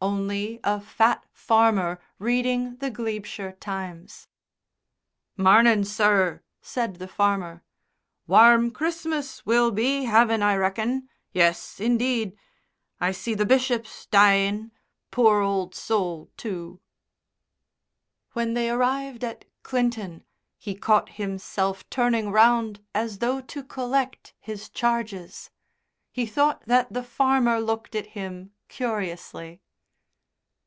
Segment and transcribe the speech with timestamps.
[0.00, 4.28] Only a fat farmer reading The Glebeshire Times.
[5.36, 7.64] "Marnin', sir," said the farmer.
[8.28, 11.08] "Warm Christmas we'll be havin', I reckon.
[11.32, 12.38] Yes, indeed.
[13.00, 14.70] I see the Bishop's dying
[15.10, 16.80] poor old soul too."
[18.34, 20.22] When they arrived at Clinton
[20.58, 25.50] he caught himself turning round as though to collect his charges;
[26.12, 29.60] he thought that the farmer looked at him curiously.